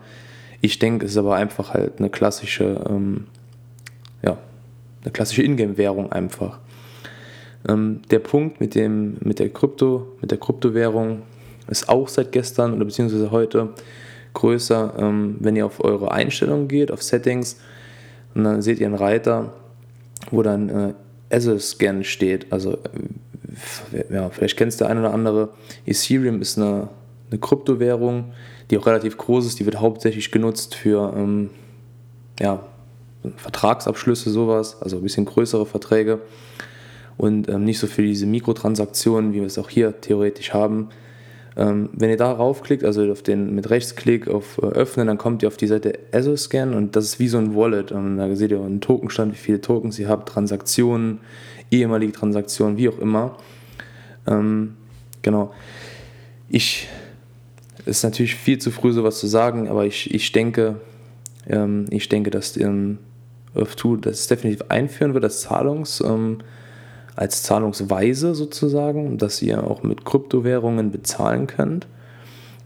Ich 0.61 0.79
denke, 0.79 1.05
es 1.05 1.11
ist 1.13 1.17
aber 1.17 1.35
einfach 1.35 1.73
halt 1.73 1.99
eine 1.99 2.09
klassische, 2.09 2.83
ähm, 2.87 3.25
ja, 4.23 4.37
eine 5.03 5.11
klassische 5.11 5.43
Ingame-Währung 5.43 6.11
einfach. 6.11 6.59
Ähm, 7.67 8.01
der 8.09 8.19
Punkt 8.19 8.59
mit, 8.59 8.75
dem, 8.75 9.17
mit 9.21 9.39
der 9.39 9.49
Krypto, 9.49 10.07
mit 10.21 10.31
der 10.31 10.37
Kryptowährung 10.37 11.23
ist 11.67 11.89
auch 11.89 12.07
seit 12.07 12.31
gestern 12.31 12.73
oder 12.73 12.85
beziehungsweise 12.85 13.31
heute 13.31 13.69
größer. 14.33 14.93
Ähm, 14.97 15.37
wenn 15.39 15.55
ihr 15.55 15.65
auf 15.65 15.83
eure 15.83 16.11
Einstellungen 16.11 16.67
geht, 16.67 16.91
auf 16.91 17.01
Settings, 17.01 17.57
und 18.35 18.43
dann 18.43 18.61
seht 18.61 18.79
ihr 18.79 18.87
einen 18.87 18.95
Reiter, 18.95 19.53
wo 20.29 20.41
dann 20.41 20.69
äh, 20.69 20.93
Ether-Scan 21.29 22.03
steht. 22.03 22.51
Also, 22.51 22.73
äh, 23.91 24.13
ja, 24.13 24.29
vielleicht 24.29 24.57
kennst 24.57 24.79
der 24.79 24.89
eine 24.89 25.01
oder 25.01 25.13
andere. 25.13 25.49
Ethereum 25.85 26.41
ist 26.41 26.57
eine, 26.57 26.89
eine 27.29 27.39
Kryptowährung, 27.39 28.31
die 28.69 28.77
auch 28.77 28.85
relativ 28.85 29.17
groß 29.17 29.45
ist. 29.45 29.59
Die 29.59 29.65
wird 29.65 29.79
hauptsächlich 29.79 30.31
genutzt 30.31 30.75
für 30.75 31.13
ähm, 31.15 31.49
ja, 32.39 32.63
Vertragsabschlüsse, 33.37 34.29
sowas, 34.29 34.81
also 34.81 34.97
ein 34.97 35.03
bisschen 35.03 35.25
größere 35.25 35.65
Verträge. 35.65 36.19
Und 37.17 37.49
ähm, 37.49 37.65
nicht 37.65 37.79
so 37.79 37.87
für 37.87 38.01
diese 38.01 38.25
Mikrotransaktionen, 38.25 39.33
wie 39.33 39.39
wir 39.39 39.45
es 39.45 39.57
auch 39.57 39.69
hier 39.69 39.99
theoretisch 40.01 40.53
haben. 40.53 40.89
Ähm, 41.57 41.89
wenn 41.91 42.09
ihr 42.09 42.17
darauf 42.17 42.63
klickt, 42.63 42.83
also 42.83 43.11
auf 43.11 43.23
den, 43.23 43.53
mit 43.53 43.69
Rechtsklick 43.69 44.29
auf 44.29 44.57
äh, 44.59 44.67
Öffnen, 44.67 45.07
dann 45.07 45.17
kommt 45.17 45.43
ihr 45.43 45.47
auf 45.47 45.57
die 45.57 45.67
Seite 45.67 45.99
ESO-Scan 46.11 46.73
und 46.73 46.95
das 46.95 47.05
ist 47.05 47.19
wie 47.19 47.27
so 47.27 47.37
ein 47.37 47.55
Wallet. 47.55 47.91
Und 47.91 48.17
da 48.17 48.33
seht 48.35 48.51
ihr 48.51 48.61
einen 48.61 48.79
Tokenstand, 48.79 49.33
wie 49.33 49.37
viele 49.37 49.59
Tokens 49.59 49.99
ihr 49.99 50.07
habt, 50.07 50.29
Transaktionen, 50.29 51.19
ehemalige 51.69 52.13
Transaktionen, 52.13 52.77
wie 52.77 52.87
auch 52.87 52.99
immer. 52.99 53.37
Ähm, 54.27 54.75
genau. 55.21 55.53
Ich, 56.47 56.87
ist 57.85 58.03
natürlich 58.03 58.35
viel 58.35 58.59
zu 58.59 58.71
früh, 58.71 58.93
sowas 58.93 59.19
zu 59.19 59.27
sagen, 59.27 59.67
aber 59.67 59.85
ich, 59.85 60.13
ich 60.13 60.31
denke, 60.31 60.79
ähm, 61.47 61.85
ich 61.89 62.07
denke, 62.07 62.29
dass 62.29 62.55
ähm, 62.55 62.99
Earth2 63.55 63.99
das 64.01 64.27
definitiv 64.27 64.63
einführen 64.69 65.13
wird 65.13 65.25
als 65.25 65.45
Zahlungs- 65.45 66.01
ähm, 66.01 66.39
als 67.15 67.43
Zahlungsweise 67.43 68.33
sozusagen, 68.35 69.17
dass 69.17 69.41
ihr 69.41 69.63
auch 69.63 69.83
mit 69.83 70.05
Kryptowährungen 70.05 70.91
bezahlen 70.91 71.47
könnt, 71.47 71.87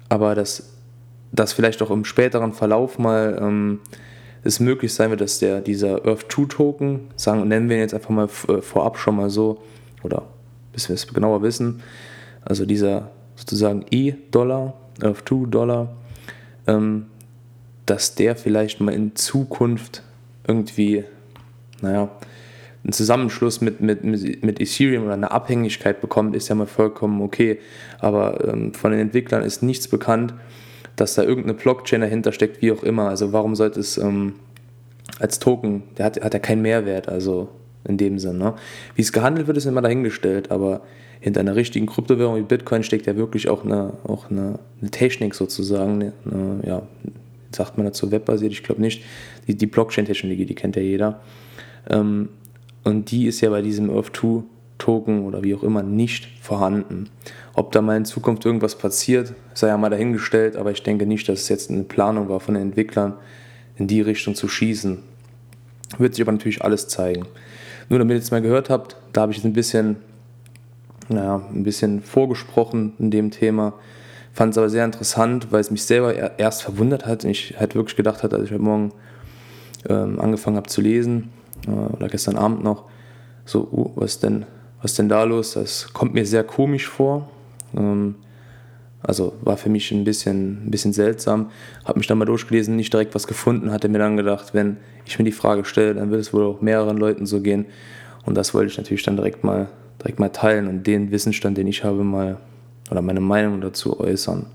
aber 0.09 0.35
dass 0.35 0.73
das 1.31 1.53
vielleicht 1.53 1.81
auch 1.81 1.91
im 1.91 2.05
späteren 2.05 2.53
Verlauf 2.53 2.97
mal 2.99 3.37
ähm, 3.41 3.79
es 4.43 4.59
möglich 4.59 4.93
sein 4.93 5.09
wird, 5.09 5.21
dass 5.21 5.39
der, 5.39 5.59
dieser 5.61 6.05
Earth-2-Token, 6.05 7.01
sagen, 7.15 7.47
nennen 7.47 7.67
wir 7.67 7.77
ihn 7.77 7.81
jetzt 7.81 7.93
einfach 7.93 8.11
mal 8.11 8.29
äh, 8.47 8.61
vorab 8.61 8.97
schon 8.97 9.15
mal 9.15 9.29
so, 9.29 9.61
oder 10.03 10.23
bis 10.71 10.87
wir 10.87 10.93
es 10.93 11.07
genauer 11.07 11.41
wissen, 11.41 11.81
also 12.43 12.65
dieser 12.65 13.09
sozusagen 13.35 13.85
E-Dollar, 13.89 14.75
Earth-2-Dollar, 15.01 15.95
ähm, 16.67 17.07
dass 17.85 18.15
der 18.15 18.35
vielleicht 18.35 18.81
mal 18.81 18.93
in 18.93 19.15
Zukunft 19.15 20.03
irgendwie, 20.47 21.03
naja, 21.81 22.09
ein 22.85 22.91
Zusammenschluss 22.91 23.61
mit, 23.61 23.81
mit, 23.81 24.03
mit 24.03 24.61
Ethereum 24.61 25.05
oder 25.05 25.13
eine 25.13 25.31
Abhängigkeit 25.31 26.01
bekommt, 26.01 26.35
ist 26.35 26.49
ja 26.49 26.55
mal 26.55 26.67
vollkommen 26.67 27.21
okay. 27.21 27.59
Aber 27.99 28.47
ähm, 28.47 28.73
von 28.73 28.91
den 28.91 28.99
Entwicklern 28.99 29.43
ist 29.43 29.63
nichts 29.63 29.87
bekannt, 29.87 30.33
dass 30.95 31.15
da 31.15 31.23
irgendeine 31.23 31.55
Blockchain 31.55 32.01
dahinter 32.01 32.31
steckt, 32.31 32.61
wie 32.61 32.71
auch 32.71 32.83
immer. 32.83 33.09
Also 33.09 33.33
warum 33.33 33.55
sollte 33.55 33.79
es 33.79 33.97
ähm, 33.97 34.35
als 35.19 35.39
Token, 35.39 35.83
der 35.97 36.05
hat, 36.05 36.23
hat 36.23 36.33
ja 36.33 36.39
keinen 36.39 36.61
Mehrwert, 36.61 37.09
also 37.09 37.49
in 37.85 37.97
dem 37.97 38.19
Sinne. 38.19 38.37
Ne? 38.37 38.53
Wie 38.95 39.01
es 39.01 39.11
gehandelt 39.11 39.47
wird, 39.47 39.57
ist 39.57 39.65
immer 39.65 39.81
dahingestellt, 39.81 40.51
aber 40.51 40.81
hinter 41.19 41.39
einer 41.39 41.55
richtigen 41.55 41.87
Kryptowährung 41.87 42.35
wie 42.35 42.43
Bitcoin 42.43 42.83
steckt 42.83 43.07
ja 43.07 43.15
wirklich 43.15 43.49
auch 43.49 43.65
eine, 43.65 43.93
auch 44.03 44.29
eine, 44.29 44.59
eine 44.79 44.91
Technik 44.91 45.33
sozusagen, 45.33 46.13
eine, 46.25 46.59
ja, 46.63 46.83
sagt 47.51 47.77
man 47.77 47.85
dazu 47.85 48.11
webbasiert, 48.11 48.51
ich 48.51 48.63
glaube 48.63 48.81
nicht. 48.81 49.03
Die, 49.47 49.55
die 49.55 49.65
Blockchain-Technologie, 49.65 50.45
die 50.45 50.55
kennt 50.55 50.75
ja 50.75 50.81
jeder. 50.81 51.21
Ähm, 51.89 52.29
und 52.85 53.09
die 53.09 53.25
ist 53.25 53.41
ja 53.41 53.49
bei 53.49 53.63
diesem 53.63 53.89
Earth-2-Token 53.89 55.25
oder 55.25 55.43
wie 55.43 55.55
auch 55.55 55.63
immer 55.63 55.81
nicht 55.81 56.27
vorhanden. 56.41 57.09
Ob 57.55 57.71
da 57.71 57.81
mal 57.81 57.97
in 57.97 58.05
Zukunft 58.05 58.45
irgendwas 58.45 58.77
passiert, 58.77 59.33
sei 59.55 59.69
ja 59.69 59.77
mal 59.77 59.89
dahingestellt, 59.89 60.55
aber 60.55 60.71
ich 60.71 60.83
denke 60.83 61.07
nicht, 61.07 61.27
dass 61.27 61.41
es 61.41 61.49
jetzt 61.49 61.71
eine 61.71 61.83
Planung 61.83 62.29
war 62.29 62.39
von 62.39 62.53
den 62.53 62.61
Entwicklern, 62.61 63.15
in 63.75 63.87
die 63.87 64.01
Richtung 64.01 64.35
zu 64.35 64.47
schießen. 64.47 64.99
Wird 65.97 66.13
sich 66.13 66.21
aber 66.21 66.31
natürlich 66.31 66.63
alles 66.63 66.87
zeigen. 66.87 67.25
Nur 67.89 67.97
damit 67.97 68.17
ihr 68.17 68.21
es 68.21 68.31
mal 68.31 68.41
gehört 68.41 68.69
habt, 68.69 68.95
da 69.13 69.21
habe 69.21 69.31
ich 69.31 69.39
jetzt 69.39 69.45
ein 69.45 69.53
bisschen, 69.53 69.97
naja, 71.09 71.41
ein 71.51 71.63
bisschen 71.63 72.01
vorgesprochen 72.01 72.93
in 72.99 73.09
dem 73.09 73.31
Thema. 73.31 73.73
Fand 74.31 74.51
es 74.51 74.59
aber 74.59 74.69
sehr 74.69 74.85
interessant, 74.85 75.51
weil 75.51 75.61
es 75.61 75.71
mich 75.71 75.83
selber 75.83 76.37
erst 76.37 76.61
verwundert 76.61 77.07
hat 77.07 77.23
ich 77.23 77.55
halt 77.57 77.73
wirklich 77.73 77.95
gedacht 77.95 78.21
hatte, 78.21 78.35
als 78.35 78.45
ich 78.45 78.51
heute 78.51 78.61
Morgen 78.61 78.91
ähm, 79.89 80.19
angefangen 80.19 80.57
habe 80.57 80.67
zu 80.67 80.81
lesen, 80.81 81.31
oder 81.67 82.07
gestern 82.07 82.38
Abend 82.38 82.63
noch, 82.63 82.86
so, 83.45 83.67
uh, 83.72 83.91
was 83.95 84.19
denn, 84.19 84.45
was 84.81 84.95
denn 84.95 85.10
da 85.10 85.24
los? 85.24 85.53
Das 85.53 85.93
kommt 85.93 86.13
mir 86.13 86.25
sehr 86.25 86.43
komisch 86.43 86.88
vor. 86.88 87.29
Ähm, 87.75 88.15
also 89.01 89.34
war 89.41 89.57
für 89.57 89.69
mich 89.69 89.91
ein 89.91 90.03
bisschen, 90.03 90.65
ein 90.65 90.72
bisschen 90.72 90.93
seltsam. 90.93 91.51
Habe 91.84 92.00
mich 92.00 92.07
dann 92.07 92.17
mal 92.17 92.25
durchgelesen, 92.25 92.75
nicht 92.75 92.91
direkt 92.91 93.13
was 93.13 93.27
gefunden, 93.27 93.72
hatte 93.72 93.88
mir 93.88 94.00
dann 94.00 94.17
gedacht, 94.17 94.53
wenn 94.53 94.77
ich 95.05 95.19
mir 95.19 95.25
die 95.25 95.31
Frage 95.31 95.63
stelle, 95.65 95.93
dann 95.93 96.10
wird 96.10 96.22
es 96.22 96.34
wohl 96.34 96.43
auch 96.43 96.62
mehreren 96.62 96.98
Leuten 96.98 97.25
so 97.25 97.41
gehen. 97.41 97.65
Und 98.25 98.36
das 98.36 98.53
wollte 98.55 98.72
ich 98.72 98.77
natürlich 98.77 99.03
dann 99.03 99.15
direkt 99.15 99.43
mal, 99.43 99.69
direkt 100.01 100.19
mal 100.19 100.29
teilen 100.29 100.67
und 100.67 100.88
den 100.88 101.12
Wissensstand, 101.12 101.57
den 101.57 101.67
ich 101.67 101.84
habe, 101.84 102.03
mal 102.03 102.38
oder 102.89 103.01
meine 103.01 103.22
Meinung 103.22 103.62
dazu 103.62 104.00
äußern. 104.00 104.48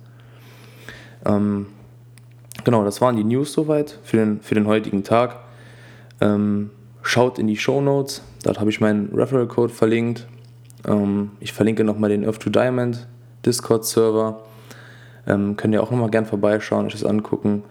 Ähm, 1.25 1.67
genau, 2.65 2.85
das 2.85 3.01
waren 3.01 3.17
die 3.17 3.25
News 3.25 3.53
soweit 3.53 3.99
für 4.03 4.17
den, 4.17 4.41
für 4.41 4.55
den 4.55 4.67
heutigen 4.67 5.05
Tag. 5.05 5.37
Ähm, 6.21 6.71
Schaut 7.03 7.39
in 7.39 7.47
die 7.47 7.57
Show 7.57 7.81
Notes, 7.81 8.23
dort 8.43 8.61
habe 8.61 8.71
ich 8.71 8.81
meinen 8.81 9.11
Referral 9.15 9.47
Code 9.47 9.73
verlinkt. 9.73 10.27
Ähm, 10.87 11.33
ich 11.41 11.53
verlinke 11.53 11.85
nochmal 11.85 12.11
den 12.11 12.25
Earth 12.25 12.41
to 12.41 12.51
Diamond 12.51 13.07
Discord 13.45 13.85
Server. 13.85 14.43
Ähm, 15.27 15.57
könnt 15.57 15.75
ihr 15.75 15.83
auch 15.83 15.91
nochmal 15.91 16.11
gern 16.11 16.27
vorbeischauen, 16.27 16.87
euch 16.87 16.93
das 16.93 17.05
angucken. 17.05 17.65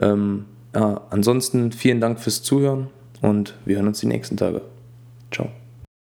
Ähm, 0.00 0.46
ja, 0.74 1.02
ansonsten 1.10 1.72
vielen 1.72 2.00
Dank 2.00 2.18
fürs 2.18 2.42
Zuhören 2.42 2.88
und 3.20 3.54
wir 3.64 3.76
hören 3.76 3.88
uns 3.88 4.00
die 4.00 4.06
nächsten 4.06 4.36
Tage. 4.36 4.62
Ciao. 5.30 5.50